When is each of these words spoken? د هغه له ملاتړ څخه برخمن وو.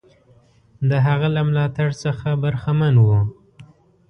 د 0.89 0.91
هغه 1.05 1.27
له 1.35 1.41
ملاتړ 1.47 1.89
څخه 2.03 2.29
برخمن 2.43 2.93
وو. 3.05 3.21